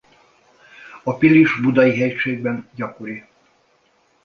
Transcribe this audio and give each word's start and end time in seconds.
A 1.03 1.13
Pilis–Budai-hegységben 1.17 2.69
gyakori. 2.75 3.23